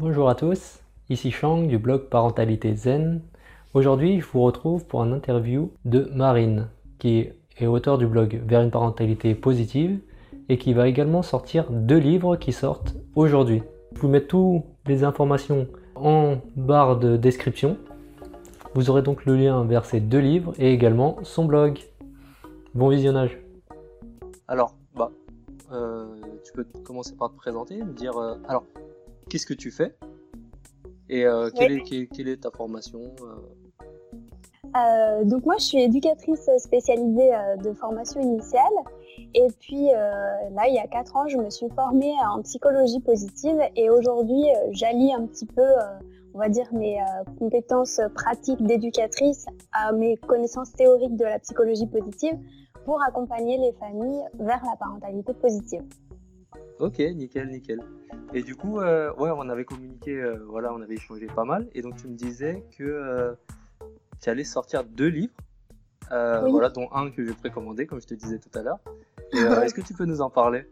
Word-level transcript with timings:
Bonjour 0.00 0.28
à 0.28 0.36
tous, 0.36 0.78
ici 1.10 1.32
Shang 1.32 1.66
du 1.66 1.76
blog 1.76 2.02
Parentalité 2.02 2.72
Zen. 2.76 3.20
Aujourd'hui, 3.74 4.20
je 4.20 4.26
vous 4.28 4.42
retrouve 4.42 4.86
pour 4.86 5.02
un 5.02 5.10
interview 5.10 5.72
de 5.84 6.08
Marine, 6.14 6.68
qui 7.00 7.30
est 7.58 7.66
auteur 7.66 7.98
du 7.98 8.06
blog 8.06 8.40
Vers 8.46 8.60
une 8.60 8.70
parentalité 8.70 9.34
positive 9.34 9.98
et 10.48 10.56
qui 10.56 10.72
va 10.72 10.86
également 10.86 11.22
sortir 11.22 11.66
deux 11.72 11.98
livres 11.98 12.36
qui 12.36 12.52
sortent 12.52 12.94
aujourd'hui. 13.16 13.64
Je 13.96 14.00
vous 14.00 14.06
mets 14.06 14.20
toutes 14.20 14.62
les 14.86 15.02
informations 15.02 15.66
en 15.96 16.36
barre 16.54 16.96
de 16.96 17.16
description. 17.16 17.76
Vous 18.74 18.90
aurez 18.90 19.02
donc 19.02 19.24
le 19.24 19.34
lien 19.34 19.64
vers 19.64 19.84
ces 19.84 19.98
deux 19.98 20.20
livres 20.20 20.52
et 20.60 20.72
également 20.72 21.16
son 21.24 21.44
blog. 21.44 21.80
Bon 22.72 22.88
visionnage. 22.88 23.36
Alors, 24.46 24.76
bah, 24.94 25.10
euh, 25.72 26.06
tu 26.44 26.52
peux 26.52 26.64
commencer 26.84 27.16
par 27.16 27.30
te 27.30 27.36
présenter, 27.36 27.82
me 27.82 27.92
dire, 27.92 28.16
euh, 28.16 28.36
alors, 28.46 28.62
qu'est-ce 29.28 29.46
que 29.46 29.54
tu 29.54 29.70
fais 29.70 29.94
et 31.10 31.24
euh, 31.24 31.50
quelle, 31.54 31.72
est, 32.28 32.42
ta 32.42 32.50
formation 32.50 33.00
donc 35.24 35.44
moi 35.46 35.56
je 35.58 35.64
suis 35.64 35.82
éducatrice 35.82 36.48
spécialisée 36.58 37.30
de 37.64 37.72
formation 37.72 38.20
initiale. 38.20 38.62
Et 39.34 39.48
puis 39.58 39.86
là 39.86 40.68
il 40.68 40.74
y 40.74 40.78
a 40.78 40.86
4 40.86 41.16
ans 41.16 41.26
je 41.26 41.38
me 41.38 41.50
suis 41.50 41.68
formée 41.74 42.12
en 42.30 42.42
psychologie 42.42 43.00
positive. 43.00 43.58
Et 43.74 43.90
aujourd'hui 43.90 44.44
j'allie 44.70 45.12
un 45.12 45.26
petit 45.26 45.46
peu 45.46 45.66
on 46.34 46.38
va 46.38 46.48
dire 46.48 46.68
mes 46.72 46.98
compétences 47.38 48.00
pratiques 48.14 48.62
d'éducatrice 48.62 49.46
à 49.72 49.92
mes 49.92 50.16
connaissances 50.16 50.72
théoriques 50.72 51.16
de 51.16 51.24
la 51.24 51.38
psychologie 51.38 51.86
positive 51.86 52.38
pour 52.84 53.02
accompagner 53.02 53.58
les 53.58 53.72
familles 53.72 54.24
vers 54.38 54.62
la 54.64 54.76
parentalité 54.78 55.34
positive. 55.34 55.82
Ok, 56.80 57.00
nickel, 57.00 57.48
nickel. 57.48 57.80
Et 58.32 58.42
du 58.42 58.54
coup, 58.54 58.78
euh, 58.78 59.12
ouais, 59.14 59.30
on 59.34 59.48
avait 59.48 59.64
communiqué, 59.64 60.12
euh, 60.12 60.38
voilà, 60.48 60.72
on 60.72 60.80
avait 60.80 60.94
échangé 60.94 61.26
pas 61.26 61.44
mal. 61.44 61.66
Et 61.74 61.82
donc, 61.82 61.96
tu 61.96 62.06
me 62.06 62.14
disais 62.14 62.62
que 62.76 62.84
euh, 62.84 63.32
tu 64.20 64.30
allais 64.30 64.44
sortir 64.44 64.84
deux 64.84 65.08
livres, 65.08 65.34
voilà, 66.10 66.68
dont 66.68 66.88
un 66.92 67.10
que 67.10 67.24
j'ai 67.24 67.34
précommandé, 67.34 67.86
comme 67.86 68.00
je 68.00 68.06
te 68.06 68.14
disais 68.14 68.38
tout 68.38 68.56
à 68.56 68.62
l'heure. 68.62 68.78
Est-ce 69.32 69.74
que 69.74 69.80
tu 69.80 69.94
peux 69.94 70.04
nous 70.04 70.20
en 70.20 70.30
parler? 70.30 70.66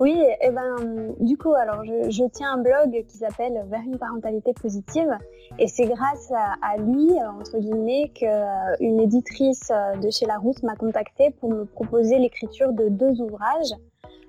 Oui, 0.00 0.18
et 0.18 0.36
eh 0.40 0.50
ben, 0.50 1.14
du 1.20 1.36
coup, 1.36 1.52
alors 1.52 1.84
je, 1.84 2.28
tiens 2.32 2.54
un 2.54 2.62
blog 2.62 3.04
qui 3.06 3.18
s'appelle 3.18 3.64
Vers 3.68 3.82
une 3.82 3.98
parentalité 3.98 4.52
positive, 4.52 5.16
et 5.58 5.68
c'est 5.68 5.84
grâce 5.84 6.32
à, 6.32 6.76
lui, 6.78 7.10
entre 7.22 7.58
guillemets, 7.58 8.10
qu'une 8.12 8.98
éditrice 8.98 9.70
de 10.02 10.10
chez 10.10 10.26
Larousse 10.26 10.62
m'a 10.64 10.74
contacté 10.74 11.30
pour 11.38 11.50
me 11.50 11.64
proposer 11.64 12.18
l'écriture 12.18 12.72
de 12.72 12.88
deux 12.88 13.20
ouvrages. 13.20 13.74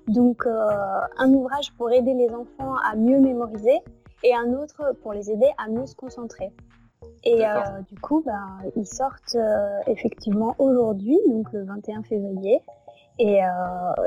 Donc, 0.08 0.46
euh, 0.46 0.50
un 1.18 1.32
ouvrage 1.32 1.72
pour 1.76 1.90
aider 1.90 2.14
les 2.14 2.30
enfants 2.30 2.74
à 2.84 2.96
mieux 2.96 3.20
mémoriser 3.20 3.80
et 4.22 4.34
un 4.34 4.52
autre 4.54 4.94
pour 5.02 5.12
les 5.12 5.30
aider 5.30 5.48
à 5.58 5.68
mieux 5.68 5.86
se 5.86 5.94
concentrer. 5.94 6.52
Et 7.24 7.46
euh, 7.46 7.80
du 7.88 7.98
coup, 8.00 8.22
ben, 8.24 8.58
ils 8.76 8.86
sortent 8.86 9.34
euh, 9.34 9.78
effectivement 9.86 10.54
aujourd'hui, 10.58 11.18
donc 11.28 11.52
le 11.52 11.64
21 11.64 12.02
février. 12.02 12.60
Et, 13.20 13.44
euh, 13.44 13.48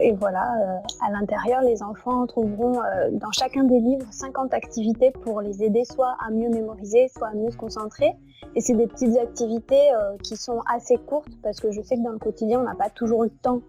et 0.02 0.12
voilà, 0.14 0.54
euh, 0.60 1.06
à 1.06 1.12
l'intérieur, 1.12 1.62
les 1.62 1.82
enfants 1.82 2.28
trouveront 2.28 2.82
euh, 2.84 3.10
dans 3.14 3.32
chacun 3.32 3.64
des 3.64 3.80
livres 3.80 4.06
50 4.12 4.54
activités 4.54 5.12
pour 5.12 5.40
les 5.40 5.64
aider 5.64 5.86
soit 5.86 6.18
à 6.26 6.30
mieux 6.30 6.50
mémoriser, 6.50 7.08
soit 7.08 7.30
à 7.30 7.34
mieux 7.34 7.50
se 7.50 7.56
concentrer. 7.56 8.14
Et 8.56 8.62
c'est 8.62 8.74
des 8.74 8.88
petites 8.88 9.18
activités 9.18 9.90
qui 10.24 10.36
sont 10.36 10.62
assez 10.74 10.98
courtes 10.98 11.32
parce 11.44 11.60
que 11.60 11.72
je 11.72 11.82
sais 11.82 11.96
que 11.96 12.02
dans 12.02 12.12
le 12.12 12.20
quotidien, 12.20 12.60
on 12.60 12.64
n'a 12.64 12.76
pas 12.76 12.90
toujours 12.90 13.24
le 13.24 13.30
temps 13.30 13.62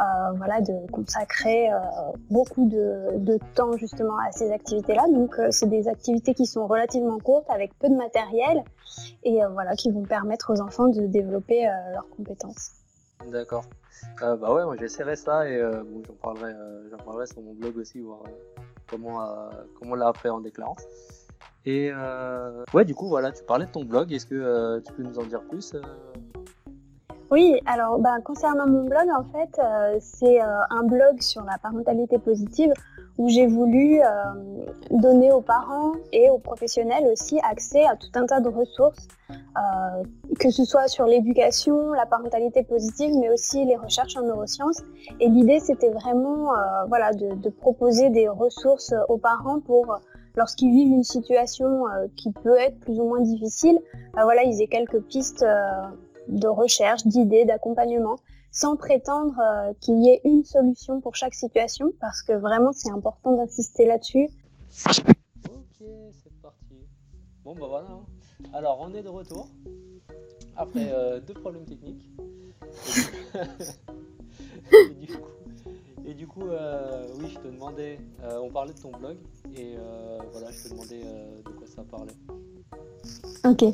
euh, 0.00 0.32
voilà, 0.36 0.62
de 0.62 0.90
consacrer 0.90 1.70
euh, 1.70 1.78
beaucoup 2.30 2.66
de, 2.66 3.38
temps 3.54 3.76
justement 3.76 4.16
à 4.16 4.32
ces 4.32 4.50
activités-là. 4.50 5.04
Donc, 5.12 5.38
euh, 5.38 5.48
c'est 5.50 5.68
des 5.68 5.88
activités 5.88 6.32
qui 6.32 6.46
sont 6.46 6.66
relativement 6.66 7.18
courtes 7.18 7.50
avec 7.50 7.78
peu 7.78 7.88
de 7.88 7.96
matériel 7.96 8.64
et 9.24 9.40
voilà, 9.52 9.74
qui 9.74 9.90
vont 9.90 10.02
permettre 10.02 10.54
aux 10.54 10.60
enfants 10.60 10.88
de 10.88 11.06
développer 11.06 11.64
leurs 11.92 12.08
compétences. 12.16 12.72
D'accord. 13.30 13.64
Bah 14.20 14.52
ouais, 14.52 14.64
moi 14.64 14.76
j'essaierai 14.78 15.14
ça 15.14 15.48
et 15.48 15.62
bon, 15.62 16.02
j'en 16.06 16.14
parlerai, 16.14 16.52
j'en 16.90 16.96
parlerai 16.96 17.26
sur 17.26 17.42
mon 17.42 17.54
blog 17.54 17.76
aussi, 17.76 18.00
voir 18.00 18.22
comment, 18.88 19.20
comment 19.78 19.94
l'a 19.94 20.08
appréhendé 20.08 20.50
Clarence. 20.50 20.82
Et 21.66 21.92
ouais, 22.74 22.84
du 22.84 22.94
coup, 22.94 23.08
voilà, 23.08 23.30
tu 23.30 23.44
parlais 23.44 23.66
de 23.66 23.70
ton 23.70 23.84
blog, 23.84 24.12
est-ce 24.12 24.26
que 24.26 24.80
tu 24.80 24.92
peux 24.94 25.02
nous 25.02 25.18
en 25.18 25.24
dire 25.24 25.42
plus 25.42 25.76
oui, 27.30 27.60
alors 27.66 27.98
bah, 27.98 28.16
concernant 28.24 28.66
mon 28.66 28.84
blog, 28.84 29.08
en 29.16 29.24
fait, 29.32 29.60
c'est 30.00 30.40
un 30.40 30.82
blog 30.82 31.20
sur 31.20 31.42
la 31.44 31.58
parentalité 31.58 32.18
positive 32.18 32.72
où 33.18 33.28
j'ai 33.28 33.46
voulu 33.46 34.00
donner 34.90 35.30
aux 35.30 35.42
parents 35.42 35.92
et 36.12 36.30
aux 36.30 36.38
professionnels 36.38 37.06
aussi 37.12 37.38
accès 37.48 37.84
à 37.84 37.96
tout 37.96 38.10
un 38.14 38.26
tas 38.26 38.40
de 38.40 38.48
ressources 38.48 39.08
euh, 39.30 40.04
que 40.38 40.50
ce 40.50 40.64
soit 40.64 40.86
sur 40.88 41.06
l'éducation, 41.06 41.92
la 41.92 42.06
parentalité 42.06 42.62
positive, 42.62 43.10
mais 43.18 43.30
aussi 43.30 43.64
les 43.64 43.76
recherches 43.76 44.16
en 44.16 44.22
neurosciences. 44.22 44.82
Et 45.18 45.28
l'idée, 45.28 45.58
c'était 45.60 45.90
vraiment 45.90 46.54
euh, 46.54 46.84
voilà, 46.88 47.12
de, 47.12 47.50
proposer 47.50 48.10
des 48.10 48.28
ressources 48.28 48.94
aux 49.08 49.18
parents 49.18 49.60
pour, 49.60 49.98
lorsqu'ils 50.36 50.70
vivent 50.70 50.92
une 50.92 51.04
situation 51.04 51.88
euh, 51.88 52.06
qui 52.16 52.30
peut 52.30 52.56
être 52.56 52.78
plus 52.80 52.98
ou 53.00 53.04
moins 53.04 53.20
difficile, 53.20 53.78
bah, 54.14 54.22
voilà, 54.24 54.44
ils 54.44 54.62
aient 54.62 54.68
quelques 54.68 55.00
pistes 55.02 55.44
de 56.30 56.48
recherche, 56.48 57.06
d'idées, 57.06 57.44
d'accompagnement, 57.44 58.16
sans 58.50 58.76
prétendre 58.76 59.40
qu'il 59.80 60.02
y 60.02 60.08
ait 60.08 60.20
une 60.24 60.44
solution 60.44 61.00
pour 61.00 61.14
chaque 61.14 61.34
situation, 61.34 61.92
parce 62.00 62.22
que 62.22 62.32
vraiment, 62.32 62.72
c'est 62.72 62.90
important 62.90 63.36
d'insister 63.36 63.86
là-dessus. 63.86 64.28
Ok, 64.88 65.78
c'est 65.78 66.42
parti. 66.42 66.74
Bon, 67.44 67.54
bah 67.54 67.66
voilà. 67.68 67.88
Hein. 67.90 68.00
Alors, 68.52 68.78
on 68.80 68.92
est 68.94 69.02
de 69.02 69.08
retour 69.08 69.48
après 70.56 70.92
euh, 70.92 71.20
deux 71.20 71.34
problèmes 71.34 71.64
techniques. 71.64 72.06
et 76.04 76.14
du 76.14 76.26
coup, 76.26 76.48
euh, 76.48 77.06
oui, 77.18 77.30
je 77.30 77.38
te 77.38 77.48
demandais, 77.48 77.98
euh, 78.22 78.40
on 78.42 78.50
parlait 78.50 78.74
de 78.74 78.80
ton 78.80 78.90
blog 78.92 79.16
et 79.56 79.76
voilà, 80.32 80.50
je 80.50 80.64
te 80.64 80.68
demandais 80.68 81.00
de 81.44 81.50
quoi 81.50 81.66
ça 81.66 81.82
parlait. 81.82 82.12
Ok. 83.44 83.64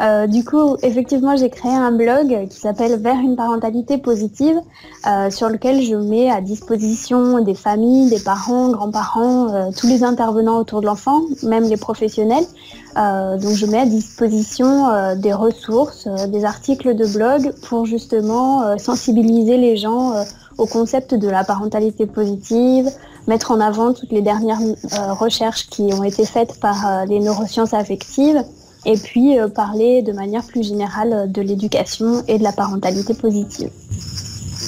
Euh, 0.00 0.26
du 0.26 0.44
coup, 0.44 0.76
effectivement, 0.82 1.36
j'ai 1.36 1.50
créé 1.50 1.72
un 1.72 1.92
blog 1.92 2.48
qui 2.48 2.58
s'appelle 2.58 2.98
Vers 3.00 3.18
une 3.18 3.36
parentalité 3.36 3.98
positive, 3.98 4.56
euh, 5.06 5.30
sur 5.30 5.50
lequel 5.50 5.82
je 5.82 5.94
mets 5.94 6.30
à 6.30 6.40
disposition 6.40 7.40
des 7.40 7.54
familles, 7.54 8.08
des 8.08 8.20
parents, 8.20 8.70
grands-parents, 8.70 9.52
euh, 9.52 9.70
tous 9.76 9.86
les 9.86 10.02
intervenants 10.02 10.58
autour 10.58 10.80
de 10.80 10.86
l'enfant, 10.86 11.20
même 11.42 11.64
les 11.64 11.76
professionnels. 11.76 12.44
donc, 12.96 13.52
je 13.54 13.66
mets 13.66 13.80
à 13.80 13.86
disposition 13.86 14.88
des 15.16 15.32
ressources, 15.32 16.08
des 16.28 16.44
articles 16.44 16.96
de 16.96 17.06
blog 17.06 17.52
pour 17.68 17.86
justement 17.86 18.76
sensibiliser 18.78 19.56
les 19.58 19.76
gens 19.76 20.12
au 20.58 20.66
concept 20.66 21.14
de 21.14 21.28
la 21.28 21.44
parentalité 21.44 22.06
positive, 22.06 22.90
mettre 23.28 23.52
en 23.52 23.60
avant 23.60 23.92
toutes 23.92 24.10
les 24.10 24.22
dernières 24.22 24.58
recherches 25.10 25.68
qui 25.70 25.82
ont 25.94 26.02
été 26.02 26.24
faites 26.26 26.58
par 26.58 27.06
les 27.06 27.20
neurosciences 27.20 27.74
affectives 27.74 28.42
et 28.84 28.96
puis 28.96 29.38
euh, 29.38 29.48
parler 29.48 30.02
de 30.02 30.12
manière 30.12 30.44
plus 30.44 30.62
générale 30.62 31.12
euh, 31.12 31.26
de 31.26 31.42
l'éducation 31.42 32.22
et 32.28 32.38
de 32.38 32.42
la 32.42 32.52
parentalité 32.52 33.14
positive. 33.14 33.70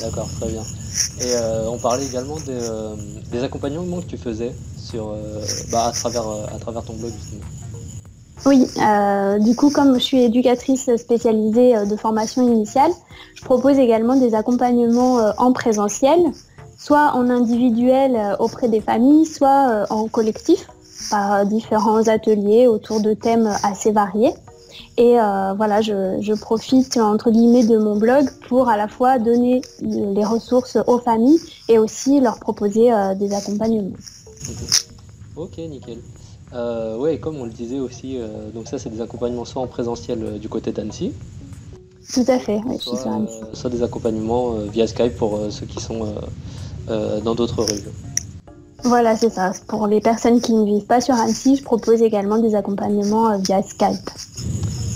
D'accord, 0.00 0.28
très 0.40 0.50
bien. 0.50 0.62
Et 1.20 1.34
euh, 1.34 1.68
on 1.68 1.78
parlait 1.78 2.04
également 2.04 2.36
des 3.30 3.42
accompagnements 3.42 4.00
que 4.00 4.06
tu 4.06 4.18
faisais 4.18 4.54
sur, 4.76 5.16
bah, 5.70 5.86
à, 5.86 5.92
travers, 5.92 6.24
à 6.54 6.58
travers 6.58 6.82
ton 6.82 6.94
blog 6.94 7.12
justement. 7.18 7.44
Oui, 8.44 8.66
du 9.44 9.54
coup, 9.54 9.70
comme 9.70 9.94
je 9.94 10.00
suis 10.00 10.22
éducatrice 10.22 10.90
spécialisée 10.96 11.86
de 11.86 11.96
formation 11.96 12.46
initiale, 12.46 12.90
je 13.36 13.44
propose 13.44 13.78
également 13.78 14.16
des 14.16 14.34
accompagnements 14.34 15.32
en 15.38 15.52
présentiel, 15.52 16.18
soit 16.76 17.12
en 17.14 17.30
individuel 17.30 18.36
auprès 18.40 18.68
des 18.68 18.80
familles, 18.80 19.26
soit 19.26 19.86
en 19.90 20.08
collectif 20.08 20.66
par 21.10 21.47
différents 21.47 22.09
ateliers 22.09 22.66
autour 22.66 23.00
de 23.00 23.15
thèmes 23.15 23.50
assez 23.62 23.92
variés. 23.92 24.34
Et 24.98 25.18
euh, 25.18 25.54
voilà, 25.54 25.80
je, 25.80 26.34
profite 26.34 26.97
entre 26.97 27.30
guillemets 27.30 27.65
de 27.65 27.78
mon 27.78 27.97
blog 27.97 28.28
pour 28.48 28.68
à 28.68 28.77
la 28.77 28.88
fois 28.88 29.18
donner 29.18 29.62
les 29.80 30.24
ressources 30.24 30.77
aux 30.86 30.98
familles 30.98 31.41
et 31.68 31.78
aussi 31.78 32.21
leur 32.21 32.38
proposer 32.38 32.92
euh, 32.92 33.15
des 33.15 33.32
accompagnements. 33.32 33.97
Ok, 35.36 35.59
nickel. 35.59 35.98
Euh, 36.53 36.98
ouais, 36.98 37.18
comme 37.18 37.36
on 37.36 37.44
le 37.44 37.50
disait 37.50 37.78
aussi, 37.78 38.18
donc 38.54 38.68
ça 38.68 38.78
c'est 38.78 38.91
des 38.91 39.00
accompagnements 39.00 39.47
soit 39.47 39.62
en 39.62 39.66
présentiel 39.66 40.38
du 40.38 40.48
côté 40.48 40.72
d'Annecy. 40.72 41.12
Tout 42.12 42.24
à 42.28 42.38
fait, 42.38 42.60
oui, 42.66 42.77
soit, 42.78 42.98
soit 43.54 43.71
des 43.71 43.82
accompagnements 43.82 44.56
via 44.71 44.86
Skype 44.86 45.16
pour 45.16 45.41
ceux 45.48 45.65
qui 45.65 45.80
sont 45.80 46.15
dans 46.88 47.34
d'autres 47.34 47.62
régions. 47.62 47.92
Voilà, 48.84 49.16
c'est 49.16 49.30
ça. 49.30 49.52
Pour 49.68 49.86
les 49.86 50.00
personnes 50.00 50.40
qui 50.40 50.52
ne 50.52 50.64
vivent 50.64 50.86
pas 50.86 51.00
sur 51.00 51.14
Annecy, 51.14 51.56
je 51.56 51.62
propose 51.62 52.02
également 52.02 52.38
des 52.38 52.54
accompagnements 52.54 53.30
euh, 53.30 53.36
via 53.38 53.62
Skype. 53.62 54.10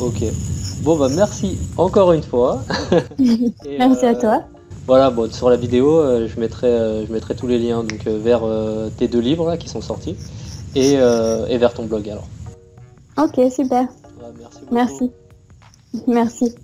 Ok. 0.00 0.24
Bon, 0.82 0.96
bah 0.96 1.08
merci 1.14 1.58
encore 1.76 2.12
une 2.12 2.22
fois. 2.22 2.62
merci 3.18 4.06
à 4.06 4.10
euh, 4.14 4.20
toi. 4.20 4.42
Voilà, 4.86 5.10
bon, 5.10 5.30
sur 5.32 5.50
la 5.50 5.56
vidéo, 5.56 6.00
euh, 6.00 6.28
je, 6.28 6.38
mettrai, 6.38 7.06
je 7.06 7.12
mettrai 7.12 7.34
tous 7.34 7.46
les 7.46 7.58
liens 7.58 7.82
donc, 7.82 8.04
vers 8.06 8.42
tes 8.96 9.08
deux 9.08 9.20
livres 9.20 9.48
là, 9.48 9.56
qui 9.56 9.68
sont 9.68 9.80
sortis. 9.80 10.16
et, 10.74 10.94
et 10.94 11.58
vers 11.58 11.72
ton 11.74 11.86
blog 11.86 12.08
alors. 12.08 12.26
Ok, 13.18 13.40
super. 13.50 13.86
merci. 14.38 14.60
Merci. 14.70 15.10
Merci. 16.06 16.54